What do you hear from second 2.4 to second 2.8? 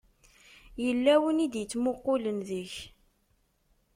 deg-k.